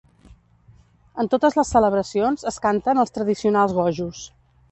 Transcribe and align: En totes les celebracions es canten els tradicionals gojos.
En 1.23 1.29
totes 1.33 1.57
les 1.59 1.73
celebracions 1.75 2.47
es 2.53 2.59
canten 2.65 3.03
els 3.05 3.15
tradicionals 3.19 3.79
gojos. 3.83 4.27